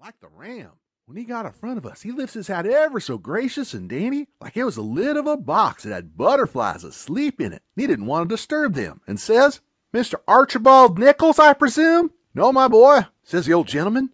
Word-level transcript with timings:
like 0.00 0.20
the 0.20 0.28
ram. 0.28 0.70
When 1.06 1.16
he 1.16 1.24
got 1.24 1.44
in 1.44 1.50
front 1.52 1.78
of 1.78 1.86
us, 1.86 2.02
he 2.02 2.12
lifts 2.12 2.34
his 2.34 2.46
hat 2.46 2.66
ever 2.66 3.00
so 3.00 3.18
gracious 3.18 3.74
and 3.74 3.88
dainty, 3.88 4.28
like 4.40 4.56
it 4.56 4.62
was 4.62 4.76
the 4.76 4.82
lid 4.82 5.16
of 5.16 5.26
a 5.26 5.36
box 5.36 5.82
that 5.82 5.92
had 5.92 6.16
butterflies 6.16 6.84
asleep 6.84 7.40
in 7.40 7.52
it. 7.52 7.62
He 7.74 7.86
didn't 7.88 8.06
want 8.06 8.28
to 8.28 8.32
disturb 8.32 8.74
them, 8.74 9.00
and 9.08 9.18
says, 9.18 9.60
Mr. 9.92 10.14
Archibald 10.28 10.98
Nichols, 11.00 11.40
I 11.40 11.52
presume? 11.52 12.12
No, 12.32 12.52
my 12.52 12.68
boy, 12.68 13.06
says 13.24 13.46
the 13.46 13.54
old 13.54 13.66
gentleman. 13.66 14.10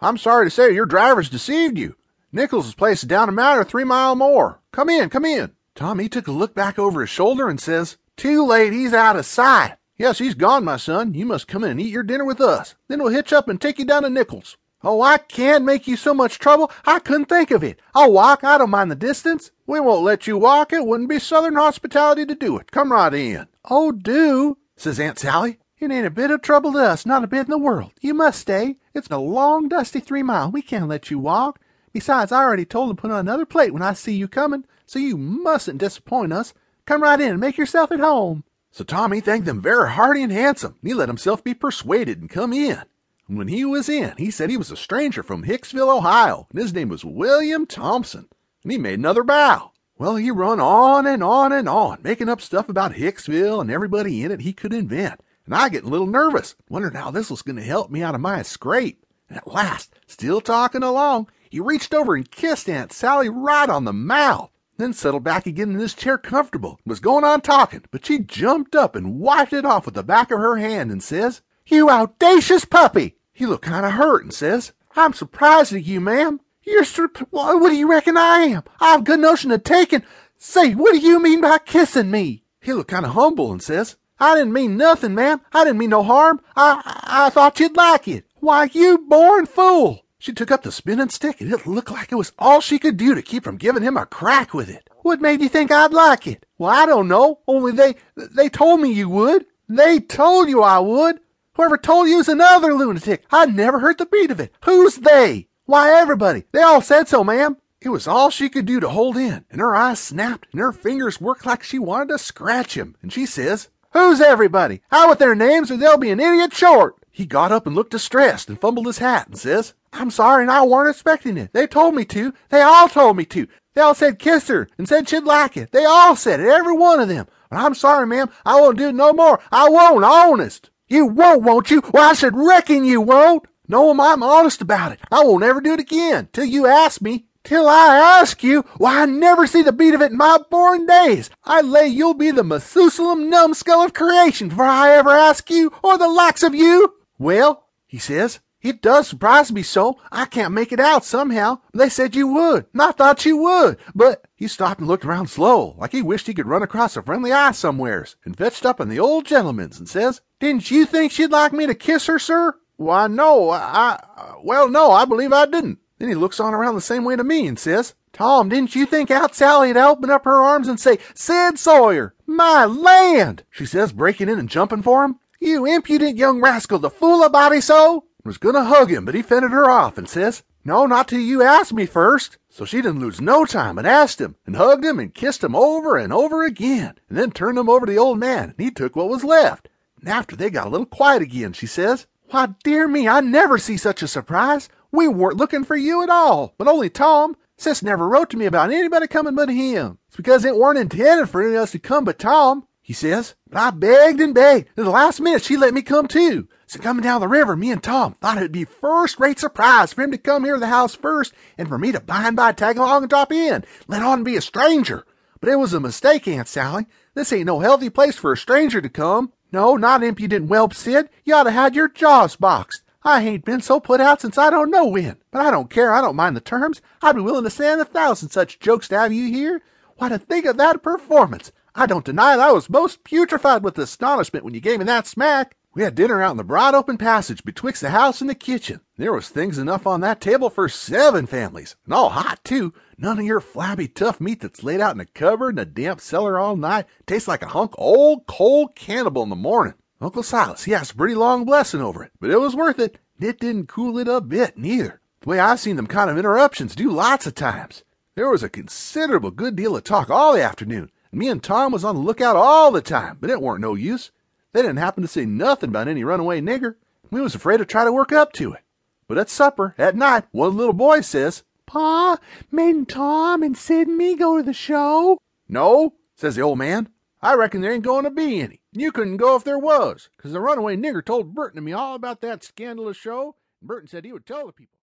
I'm 0.00 0.16
sorry 0.16 0.46
to 0.46 0.50
say 0.50 0.72
your 0.72 0.86
driver's 0.86 1.30
deceived 1.30 1.78
you. 1.78 1.94
Nichols' 2.32 2.74
is 2.76 3.02
down 3.02 3.28
a 3.28 3.32
matter 3.32 3.62
three 3.62 3.84
mile 3.84 4.16
more. 4.16 4.60
Come 4.72 4.88
in, 4.88 5.08
come 5.08 5.24
in. 5.24 5.52
Tommy 5.76 6.08
took 6.08 6.26
a 6.26 6.32
look 6.32 6.54
back 6.54 6.80
over 6.80 7.02
his 7.02 7.10
shoulder 7.10 7.48
and 7.48 7.60
says, 7.60 7.96
Too 8.16 8.44
late, 8.44 8.72
he's 8.72 8.92
out 8.92 9.16
of 9.16 9.24
sight. 9.24 9.76
Yes, 9.96 10.18
he's 10.18 10.34
gone, 10.34 10.64
my 10.64 10.78
son. 10.78 11.14
You 11.14 11.26
must 11.26 11.46
come 11.46 11.62
in 11.62 11.70
and 11.70 11.80
eat 11.80 11.92
your 11.92 12.02
dinner 12.02 12.24
with 12.24 12.40
us. 12.40 12.74
Then 12.88 13.00
we'll 13.00 13.12
hitch 13.12 13.32
up 13.32 13.48
and 13.48 13.60
take 13.60 13.78
you 13.78 13.84
down 13.84 14.02
to 14.02 14.10
Nichols. 14.10 14.56
Oh, 14.82 15.02
I 15.02 15.18
can't 15.18 15.64
make 15.64 15.88
you 15.88 15.96
so 15.96 16.14
much 16.14 16.38
trouble. 16.38 16.70
I 16.84 17.00
couldn't 17.00 17.26
think 17.26 17.50
of 17.50 17.64
it. 17.64 17.80
I'll 17.94 18.12
walk. 18.12 18.44
I 18.44 18.58
don't 18.58 18.70
mind 18.70 18.90
the 18.90 18.96
distance. 18.96 19.50
We 19.66 19.80
won't 19.80 20.04
let 20.04 20.26
you 20.26 20.38
walk. 20.38 20.72
It 20.72 20.86
wouldn't 20.86 21.08
be 21.08 21.18
Southern 21.18 21.56
hospitality 21.56 22.24
to 22.26 22.34
do 22.34 22.58
it. 22.58 22.70
Come 22.70 22.92
right 22.92 23.12
in. 23.12 23.48
Oh, 23.68 23.90
do, 23.90 24.56
says 24.76 25.00
Aunt 25.00 25.18
Sally. 25.18 25.58
It 25.80 25.90
ain't 25.90 26.06
a 26.06 26.10
bit 26.10 26.30
of 26.30 26.42
trouble 26.42 26.72
to 26.72 26.78
us, 26.78 27.06
not 27.06 27.22
a 27.22 27.28
bit 27.28 27.46
in 27.46 27.50
the 27.50 27.58
world. 27.58 27.92
You 28.00 28.14
must 28.14 28.40
stay. 28.40 28.78
It's 28.94 29.08
a 29.10 29.18
long, 29.18 29.68
dusty 29.68 30.00
three 30.00 30.22
mile. 30.22 30.50
We 30.50 30.62
can't 30.62 30.88
let 30.88 31.10
you 31.10 31.18
walk. 31.18 31.60
Besides, 31.92 32.32
I 32.32 32.42
already 32.42 32.64
told 32.64 32.90
him 32.90 32.96
to 32.96 33.02
put 33.02 33.10
on 33.10 33.18
another 33.18 33.46
plate 33.46 33.72
when 33.72 33.82
I 33.82 33.94
see 33.94 34.14
you 34.14 34.28
coming, 34.28 34.64
so 34.86 34.98
you 34.98 35.16
mustn't 35.16 35.78
disappoint 35.78 36.32
us. 36.32 36.54
Come 36.84 37.02
right 37.02 37.20
in 37.20 37.30
and 37.30 37.40
make 37.40 37.58
yourself 37.58 37.92
at 37.92 38.00
home. 38.00 38.44
So 38.70 38.84
Tommy 38.84 39.20
thanked 39.20 39.46
them 39.46 39.62
very 39.62 39.90
hearty 39.90 40.22
and 40.22 40.32
handsome, 40.32 40.76
and 40.80 40.88
he 40.88 40.94
let 40.94 41.08
himself 41.08 41.42
be 41.42 41.54
persuaded 41.54 42.20
and 42.20 42.30
come 42.30 42.52
in. 42.52 42.82
When 43.30 43.48
he 43.48 43.62
was 43.62 43.90
in, 43.90 44.14
he 44.16 44.30
said 44.30 44.48
he 44.48 44.56
was 44.56 44.70
a 44.70 44.76
stranger 44.76 45.22
from 45.22 45.44
Hicksville, 45.44 45.94
Ohio, 45.94 46.46
and 46.50 46.58
his 46.58 46.72
name 46.72 46.88
was 46.88 47.04
William 47.04 47.66
Thompson. 47.66 48.26
And 48.62 48.72
he 48.72 48.78
made 48.78 48.98
another 48.98 49.22
bow. 49.22 49.72
Well, 49.98 50.16
he 50.16 50.30
run 50.30 50.60
on 50.60 51.06
and 51.06 51.22
on 51.22 51.52
and 51.52 51.68
on, 51.68 51.98
making 52.02 52.30
up 52.30 52.40
stuff 52.40 52.70
about 52.70 52.94
Hicksville 52.94 53.60
and 53.60 53.70
everybody 53.70 54.24
in 54.24 54.30
it 54.30 54.40
he 54.40 54.54
could 54.54 54.72
invent. 54.72 55.20
And 55.44 55.54
I 55.54 55.68
get 55.68 55.84
a 55.84 55.88
little 55.88 56.06
nervous, 56.06 56.56
wondering 56.70 56.94
how 56.94 57.10
this 57.10 57.28
was 57.28 57.42
going 57.42 57.56
to 57.56 57.62
help 57.62 57.90
me 57.90 58.02
out 58.02 58.14
of 58.14 58.22
my 58.22 58.40
scrape. 58.40 59.04
And 59.28 59.36
at 59.36 59.46
last, 59.46 59.94
still 60.06 60.40
talking 60.40 60.82
along, 60.82 61.28
he 61.50 61.60
reached 61.60 61.92
over 61.92 62.14
and 62.14 62.30
kissed 62.30 62.70
Aunt 62.70 62.94
Sally 62.94 63.28
right 63.28 63.68
on 63.68 63.84
the 63.84 63.92
mouth, 63.92 64.50
then 64.78 64.94
settled 64.94 65.24
back 65.24 65.46
again 65.46 65.72
in 65.72 65.78
his 65.78 65.92
chair 65.92 66.16
comfortable, 66.16 66.78
and 66.82 66.90
was 66.90 67.00
going 67.00 67.24
on 67.24 67.42
talking, 67.42 67.84
but 67.90 68.06
she 68.06 68.20
jumped 68.20 68.74
up 68.74 68.96
and 68.96 69.20
wiped 69.20 69.52
it 69.52 69.66
off 69.66 69.84
with 69.84 69.96
the 69.96 70.02
back 70.02 70.30
of 70.30 70.38
her 70.38 70.56
hand 70.56 70.90
and 70.90 71.02
says, 71.02 71.42
You 71.66 71.90
audacious 71.90 72.64
puppy! 72.64 73.16
He 73.38 73.46
looked 73.46 73.66
kind 73.66 73.86
of 73.86 73.92
hurt 73.92 74.24
and 74.24 74.34
says, 74.34 74.72
I'm 74.96 75.12
surprised 75.12 75.72
at 75.72 75.84
you, 75.84 76.00
ma'am. 76.00 76.40
You're 76.64 76.82
sur- 76.82 77.06
what 77.30 77.68
do 77.68 77.76
you 77.76 77.88
reckon 77.88 78.16
I 78.16 78.38
am? 78.40 78.64
I've 78.80 79.04
good 79.04 79.20
notion 79.20 79.52
of 79.52 79.62
taking. 79.62 80.02
Say, 80.38 80.72
what 80.74 80.90
do 80.90 80.98
you 80.98 81.22
mean 81.22 81.40
by 81.40 81.58
kissing 81.58 82.10
me? 82.10 82.42
He 82.60 82.72
looked 82.72 82.90
kind 82.90 83.06
of 83.06 83.12
humble 83.12 83.52
and 83.52 83.62
says, 83.62 83.96
I 84.18 84.34
didn't 84.34 84.52
mean 84.54 84.76
nothing, 84.76 85.14
ma'am. 85.14 85.40
I 85.52 85.62
didn't 85.62 85.78
mean 85.78 85.90
no 85.90 86.02
harm. 86.02 86.40
I, 86.56 86.82
I 87.04 87.30
thought 87.30 87.60
you'd 87.60 87.76
like 87.76 88.08
it. 88.08 88.24
Why, 88.40 88.68
you 88.72 88.98
born 88.98 89.46
fool. 89.46 90.04
She 90.18 90.32
took 90.32 90.50
up 90.50 90.64
the 90.64 90.72
spinning 90.72 91.08
stick 91.08 91.40
and 91.40 91.52
it 91.52 91.64
looked 91.64 91.92
like 91.92 92.10
it 92.10 92.16
was 92.16 92.32
all 92.40 92.60
she 92.60 92.80
could 92.80 92.96
do 92.96 93.14
to 93.14 93.22
keep 93.22 93.44
from 93.44 93.56
giving 93.56 93.84
him 93.84 93.96
a 93.96 94.04
crack 94.04 94.52
with 94.52 94.68
it. 94.68 94.90
What 95.02 95.20
made 95.20 95.40
you 95.40 95.48
think 95.48 95.70
I'd 95.70 95.92
like 95.92 96.26
it? 96.26 96.44
Well, 96.58 96.70
I 96.72 96.86
don't 96.86 97.06
know. 97.06 97.38
Only 97.46 97.70
they, 97.70 97.94
they 98.16 98.48
told 98.48 98.80
me 98.80 98.90
you 98.90 99.08
would. 99.08 99.46
They 99.68 100.00
told 100.00 100.48
you 100.48 100.64
I 100.64 100.80
would. 100.80 101.20
Whoever 101.58 101.76
told 101.76 102.08
you 102.08 102.20
is 102.20 102.28
another 102.28 102.72
lunatic. 102.72 103.24
I 103.32 103.46
never 103.46 103.80
heard 103.80 103.98
the 103.98 104.06
beat 104.06 104.30
of 104.30 104.38
it. 104.38 104.54
Who's 104.64 104.94
they? 104.94 105.48
Why, 105.64 105.90
everybody. 105.90 106.44
They 106.52 106.62
all 106.62 106.80
said 106.80 107.08
so, 107.08 107.24
ma'am. 107.24 107.56
It 107.80 107.88
was 107.88 108.06
all 108.06 108.30
she 108.30 108.48
could 108.48 108.64
do 108.64 108.78
to 108.78 108.88
hold 108.88 109.16
in, 109.16 109.44
and 109.50 109.60
her 109.60 109.74
eyes 109.74 109.98
snapped, 109.98 110.46
and 110.52 110.60
her 110.60 110.70
fingers 110.70 111.20
worked 111.20 111.44
like 111.44 111.64
she 111.64 111.80
wanted 111.80 112.10
to 112.10 112.18
scratch 112.18 112.76
him. 112.76 112.94
And 113.02 113.12
she 113.12 113.26
says, 113.26 113.70
Who's 113.92 114.20
everybody? 114.20 114.82
Out 114.92 115.08
with 115.08 115.18
their 115.18 115.34
names, 115.34 115.72
or 115.72 115.76
they'll 115.76 115.98
be 115.98 116.10
an 116.10 116.20
idiot 116.20 116.54
short. 116.54 116.94
He 117.10 117.26
got 117.26 117.50
up 117.50 117.66
and 117.66 117.74
looked 117.74 117.90
distressed 117.90 118.48
and 118.48 118.60
fumbled 118.60 118.86
his 118.86 118.98
hat 118.98 119.26
and 119.26 119.36
says, 119.36 119.74
I'm 119.92 120.12
sorry, 120.12 120.44
and 120.44 120.52
I 120.52 120.62
weren't 120.62 120.90
expecting 120.90 121.36
it. 121.36 121.52
They 121.52 121.66
told 121.66 121.96
me 121.96 122.04
to. 122.04 122.32
They 122.50 122.62
all 122.62 122.88
told 122.88 123.16
me 123.16 123.24
to. 123.24 123.48
They 123.74 123.80
all 123.80 123.96
said 123.96 124.20
kiss 124.20 124.46
her 124.46 124.68
and 124.78 124.88
said 124.88 125.08
she'd 125.08 125.24
like 125.24 125.56
it. 125.56 125.72
They 125.72 125.84
all 125.84 126.14
said 126.14 126.38
it, 126.38 126.46
every 126.46 126.76
one 126.76 127.00
of 127.00 127.08
them. 127.08 127.26
But 127.50 127.58
I'm 127.58 127.74
sorry, 127.74 128.06
ma'am. 128.06 128.30
I 128.46 128.60
won't 128.60 128.78
do 128.78 128.90
it 128.90 128.94
no 128.94 129.12
more. 129.12 129.40
I 129.50 129.68
won't, 129.68 130.04
honest. 130.04 130.70
You 130.88 131.06
won't, 131.06 131.42
won't 131.42 131.70
you? 131.70 131.82
Well, 131.92 132.10
I 132.10 132.14
should 132.14 132.34
reckon 132.34 132.84
you 132.84 133.00
won't. 133.00 133.44
No, 133.68 133.90
I'm 133.90 134.22
honest 134.22 134.62
about 134.62 134.92
it. 134.92 135.00
I 135.12 135.22
won't 135.22 135.44
ever 135.44 135.60
do 135.60 135.74
it 135.74 135.80
again 135.80 136.28
till 136.32 136.46
you 136.46 136.66
ask 136.66 137.00
me. 137.02 137.26
Till 137.44 137.68
I 137.68 138.18
ask 138.20 138.42
you, 138.42 138.62
why 138.76 139.02
I 139.02 139.06
never 139.06 139.46
see 139.46 139.62
the 139.62 139.72
beat 139.72 139.94
of 139.94 140.02
it 140.02 140.10
in 140.10 140.18
my 140.18 140.38
born 140.50 140.86
days. 140.86 141.30
I 141.44 141.60
lay 141.62 141.86
you'll 141.86 142.14
be 142.14 142.30
the 142.30 142.44
Methuselah 142.44 143.16
numbskull 143.16 143.84
of 143.84 143.94
creation 143.94 144.48
before 144.48 144.66
I 144.66 144.90
ever 144.96 145.10
ask 145.10 145.48
you 145.48 145.72
or 145.82 145.96
the 145.96 146.08
likes 146.08 146.42
of 146.42 146.54
you. 146.54 146.94
Well, 147.18 147.64
he 147.86 147.98
says, 147.98 148.40
it 148.60 148.82
does 148.82 149.06
surprise 149.06 149.52
me 149.52 149.62
so. 149.62 149.98
I 150.10 150.24
can't 150.24 150.52
make 150.52 150.72
it 150.72 150.80
out 150.80 151.04
somehow. 151.04 151.60
They 151.72 151.88
said 151.88 152.16
you 152.16 152.26
would, 152.28 152.66
and 152.72 152.82
I 152.82 152.90
thought 152.90 153.24
you 153.24 153.36
would. 153.36 153.78
But 153.94 154.26
he 154.34 154.48
stopped 154.48 154.80
and 154.80 154.88
looked 154.88 155.04
around 155.04 155.28
slow, 155.28 155.76
like 155.78 155.92
he 155.92 156.02
wished 156.02 156.26
he 156.26 156.34
could 156.34 156.46
run 156.46 156.62
across 156.62 156.96
a 156.96 157.02
friendly 157.02 157.32
eye 157.32 157.52
somewheres, 157.52 158.16
and 158.24 158.36
fetched 158.36 158.66
up 158.66 158.80
on 158.80 158.88
the 158.88 158.98
old 158.98 159.26
gentleman's 159.26 159.78
and 159.78 159.88
says, 159.88 160.20
Didn't 160.40 160.70
you 160.70 160.86
think 160.86 161.12
she'd 161.12 161.30
like 161.30 161.52
me 161.52 161.66
to 161.66 161.74
kiss 161.74 162.06
her, 162.06 162.18
sir? 162.18 162.54
Why, 162.76 163.06
no, 163.06 163.50
I, 163.50 164.02
well, 164.42 164.68
no, 164.68 164.90
I 164.90 165.04
believe 165.04 165.32
I 165.32 165.46
didn't. 165.46 165.78
Then 165.98 166.08
he 166.08 166.14
looks 166.14 166.40
on 166.40 166.54
around 166.54 166.74
the 166.74 166.80
same 166.80 167.04
way 167.04 167.16
to 167.16 167.24
me 167.24 167.46
and 167.46 167.58
says, 167.58 167.94
Tom, 168.12 168.48
didn't 168.48 168.74
you 168.74 168.86
think 168.86 169.10
Aunt 169.10 169.34
Sally'd 169.34 169.76
open 169.76 170.10
up 170.10 170.24
her 170.24 170.40
arms 170.40 170.68
and 170.68 170.80
say, 170.80 170.98
Sid 171.14 171.58
Sawyer, 171.58 172.14
my 172.26 172.64
land? 172.64 173.44
She 173.50 173.66
says, 173.66 173.92
breaking 173.92 174.28
in 174.28 174.38
and 174.38 174.48
jumping 174.48 174.82
for 174.82 175.04
him. 175.04 175.18
You 175.40 175.66
impudent 175.66 176.16
young 176.18 176.40
rascal 176.40 176.80
to 176.80 176.90
fool 176.90 177.22
a 177.22 177.30
body 177.30 177.60
so! 177.60 178.07
Was 178.24 178.36
gonna 178.36 178.64
hug 178.64 178.90
him, 178.90 179.04
but 179.04 179.14
he 179.14 179.22
fended 179.22 179.52
her 179.52 179.70
off 179.70 179.96
and 179.96 180.08
says, 180.08 180.42
No, 180.64 180.86
not 180.86 181.08
till 181.08 181.20
you 181.20 181.42
ask 181.42 181.72
me 181.72 181.86
first. 181.86 182.36
So 182.50 182.64
she 182.64 182.78
didn't 182.78 183.00
lose 183.00 183.20
no 183.20 183.44
time, 183.44 183.76
but 183.76 183.86
asked 183.86 184.20
him, 184.20 184.36
and 184.44 184.56
hugged 184.56 184.84
him, 184.84 184.98
and 184.98 185.14
kissed 185.14 185.44
him 185.44 185.54
over 185.54 185.96
and 185.96 186.12
over 186.12 186.44
again, 186.44 186.94
and 187.08 187.16
then 187.16 187.30
turned 187.30 187.56
him 187.56 187.68
over 187.68 187.86
to 187.86 187.92
the 187.92 187.98
old 187.98 188.18
man, 188.18 188.50
and 188.50 188.54
he 188.58 188.70
took 188.70 188.96
what 188.96 189.08
was 189.08 189.24
left. 189.24 189.68
And 190.00 190.08
after 190.08 190.36
they 190.36 190.50
got 190.50 190.66
a 190.66 190.70
little 190.70 190.86
quiet 190.86 191.22
again, 191.22 191.52
she 191.52 191.66
says, 191.66 192.06
Why, 192.30 192.48
dear 192.64 192.88
me, 192.88 193.08
I 193.08 193.20
never 193.20 193.56
see 193.58 193.76
such 193.76 194.02
a 194.02 194.08
surprise. 194.08 194.68
We 194.90 195.08
weren't 195.08 195.36
looking 195.36 195.64
for 195.64 195.76
you 195.76 196.02
at 196.02 196.10
all, 196.10 196.54
but 196.58 196.68
only 196.68 196.90
Tom. 196.90 197.36
Sis 197.56 197.82
never 197.82 198.08
wrote 198.08 198.30
to 198.30 198.36
me 198.36 198.46
about 198.46 198.70
anybody 198.70 199.08
coming 199.08 199.34
but 199.34 199.48
him. 199.48 199.98
It's 200.06 200.16
because 200.16 200.44
it 200.44 200.56
weren't 200.56 200.78
intended 200.78 201.28
for 201.28 201.42
any 201.42 201.56
of 201.56 201.62
us 201.62 201.72
to 201.72 201.80
come 201.80 202.04
but 202.04 202.18
Tom 202.18 202.67
he 202.88 202.94
says. 202.94 203.34
But 203.50 203.58
I 203.58 203.70
begged 203.70 204.18
and 204.18 204.34
begged. 204.34 204.68
At 204.70 204.84
the 204.84 204.88
last 204.88 205.20
minute, 205.20 205.42
she 205.42 205.58
let 205.58 205.74
me 205.74 205.82
come 205.82 206.08
too. 206.08 206.48
So 206.66 206.78
coming 206.78 207.02
down 207.02 207.20
the 207.20 207.28
river, 207.28 207.54
me 207.54 207.70
and 207.70 207.82
Tom 207.82 208.14
thought 208.14 208.38
it'd 208.38 208.50
be 208.50 208.64
first 208.64 209.20
rate 209.20 209.38
surprise 209.38 209.92
for 209.92 210.00
him 210.00 210.10
to 210.10 210.16
come 210.16 210.42
here 210.42 210.54
to 210.54 210.60
the 210.60 210.68
house 210.68 210.94
first 210.94 211.34
and 211.58 211.68
for 211.68 211.76
me 211.76 211.92
to 211.92 212.00
by 212.00 212.26
and 212.26 212.34
by 212.34 212.52
tag 212.52 212.78
along 212.78 213.02
and 213.02 213.10
drop 213.10 213.30
in, 213.30 213.62
let 213.88 214.00
on 214.00 214.24
be 214.24 214.36
a 214.36 214.40
stranger. 214.40 215.04
But 215.38 215.50
it 215.50 215.56
was 215.56 215.74
a 215.74 215.80
mistake, 215.80 216.26
Aunt 216.26 216.48
Sally. 216.48 216.86
This 217.12 217.30
ain't 217.30 217.44
no 217.44 217.60
healthy 217.60 217.90
place 217.90 218.16
for 218.16 218.32
a 218.32 218.38
stranger 218.38 218.80
to 218.80 218.88
come. 218.88 219.34
No, 219.52 219.76
not 219.76 220.02
impudent 220.02 220.48
whelp, 220.48 220.72
Sid. 220.72 221.10
You 221.26 221.34
ought 221.34 221.42
to 221.42 221.50
had 221.50 221.74
your 221.74 221.88
jaws 221.88 222.36
boxed. 222.36 222.80
I 223.04 223.22
ain't 223.22 223.44
been 223.44 223.60
so 223.60 223.80
put 223.80 224.00
out 224.00 224.22
since 224.22 224.38
I 224.38 224.48
don't 224.48 224.70
know 224.70 224.86
when. 224.86 225.18
But 225.30 225.42
I 225.42 225.50
don't 225.50 225.68
care. 225.68 225.92
I 225.92 226.00
don't 226.00 226.16
mind 226.16 226.36
the 226.36 226.40
terms. 226.40 226.80
I'd 227.02 227.16
be 227.16 227.20
willing 227.20 227.44
to 227.44 227.50
stand 227.50 227.82
a 227.82 227.84
thousand 227.84 228.30
such 228.30 228.60
jokes 228.60 228.88
to 228.88 228.98
have 228.98 229.12
you 229.12 229.26
here. 229.26 229.60
Why, 229.98 230.08
to 230.08 230.18
think 230.18 230.46
of 230.46 230.56
that 230.56 230.82
performance. 230.82 231.52
I 231.74 231.86
don't 231.86 232.04
deny 232.04 232.36
that 232.36 232.48
I 232.48 232.52
was 232.52 232.70
most 232.70 233.04
putrefied 233.04 233.62
with 233.62 233.78
astonishment 233.78 234.44
when 234.44 234.54
you 234.54 234.60
gave 234.60 234.78
me 234.78 234.84
that 234.86 235.06
smack. 235.06 235.56
We 235.74 235.82
had 235.82 235.94
dinner 235.94 236.22
out 236.22 236.32
in 236.32 236.36
the 236.38 236.44
broad 236.44 236.74
open 236.74 236.98
passage 236.98 237.44
betwixt 237.44 237.82
the 237.82 237.90
house 237.90 238.20
and 238.20 238.28
the 238.28 238.34
kitchen. 238.34 238.80
There 238.96 239.12
was 239.12 239.28
things 239.28 239.58
enough 239.58 239.86
on 239.86 240.00
that 240.00 240.20
table 240.20 240.50
for 240.50 240.68
seven 240.68 241.26
families, 241.26 241.76
and 241.84 241.94
all 241.94 242.08
hot 242.08 242.42
too. 242.42 242.72
None 242.96 243.20
of 243.20 243.24
your 243.24 243.40
flabby 243.40 243.86
tough 243.86 244.20
meat 244.20 244.40
that's 244.40 244.64
laid 244.64 244.80
out 244.80 244.94
in 244.94 245.00
a 245.00 245.04
cupboard 245.04 245.54
in 245.54 245.58
a 245.58 245.64
damp 245.64 246.00
cellar 246.00 246.38
all 246.38 246.56
night 246.56 246.86
tastes 247.06 247.28
like 247.28 247.42
a 247.42 247.48
hunk 247.48 247.74
old 247.78 248.26
cold 248.26 248.74
cannibal 248.74 249.22
in 249.22 249.28
the 249.28 249.36
morning. 249.36 249.74
Uncle 250.00 250.22
Silas, 250.22 250.64
he 250.64 250.74
asked 250.74 250.92
a 250.92 250.96
pretty 250.96 251.14
long 251.14 251.44
blessing 251.44 251.80
over 251.80 252.02
it, 252.02 252.12
but 252.18 252.30
it 252.30 252.40
was 252.40 252.56
worth 252.56 252.78
it. 252.78 252.98
It 253.20 253.38
didn't 253.38 253.68
cool 253.68 253.98
it 253.98 254.08
a 254.08 254.20
bit, 254.20 254.56
neither. 254.56 255.00
The 255.20 255.28
way 255.28 255.38
I've 255.38 255.60
seen 255.60 255.76
them 255.76 255.86
kind 255.86 256.08
of 256.08 256.18
interruptions 256.18 256.74
do 256.74 256.90
lots 256.90 257.26
of 257.26 257.34
times. 257.34 257.84
There 258.14 258.30
was 258.30 258.42
a 258.42 258.48
considerable 258.48 259.30
good 259.30 259.54
deal 259.54 259.76
of 259.76 259.84
talk 259.84 260.10
all 260.10 260.32
the 260.34 260.42
afternoon, 260.42 260.90
me 261.12 261.28
and 261.28 261.42
Tom 261.42 261.72
was 261.72 261.84
on 261.84 261.94
the 261.94 262.00
lookout 262.00 262.36
all 262.36 262.70
the 262.70 262.80
time, 262.80 263.18
but 263.20 263.30
it 263.30 263.40
weren't 263.40 263.60
no 263.60 263.74
use. 263.74 264.10
They 264.52 264.62
didn't 264.62 264.78
happen 264.78 265.02
to 265.02 265.08
say 265.08 265.24
nothing 265.24 265.70
about 265.70 265.88
any 265.88 266.04
runaway 266.04 266.40
nigger. 266.40 266.76
We 267.10 267.20
was 267.20 267.34
afraid 267.34 267.58
to 267.58 267.64
try 267.64 267.84
to 267.84 267.92
work 267.92 268.12
up 268.12 268.32
to 268.34 268.52
it. 268.52 268.62
But 269.06 269.18
at 269.18 269.30
supper, 269.30 269.74
at 269.78 269.96
night, 269.96 270.24
one 270.32 270.56
little 270.56 270.74
boy 270.74 271.00
says, 271.00 271.44
Pa, 271.66 272.18
mayn't 272.50 272.88
Tom 272.88 273.42
and 273.42 273.56
Sid 273.56 273.88
and 273.88 273.96
me 273.96 274.14
go 274.16 274.36
to 274.36 274.42
the 274.42 274.52
show? 274.52 275.18
No, 275.48 275.94
says 276.14 276.36
the 276.36 276.42
old 276.42 276.58
man. 276.58 276.90
I 277.20 277.34
reckon 277.34 277.60
there 277.60 277.72
ain't 277.72 277.84
going 277.84 278.04
to 278.04 278.10
be 278.10 278.40
any. 278.40 278.60
You 278.72 278.92
couldn't 278.92 279.16
go 279.16 279.34
if 279.36 279.44
there 279.44 279.58
was, 279.58 280.08
'cause 280.18 280.32
the 280.32 280.40
runaway 280.40 280.76
nigger 280.76 281.04
told 281.04 281.34
Burton 281.34 281.58
and 281.58 281.64
me 281.64 281.72
all 281.72 281.94
about 281.94 282.20
that 282.20 282.44
scandalous 282.44 282.96
show, 282.96 283.34
and 283.60 283.68
Burton 283.68 283.88
said 283.88 284.04
he 284.04 284.12
would 284.12 284.26
tell 284.26 284.46
the 284.46 284.52
people. 284.52 284.74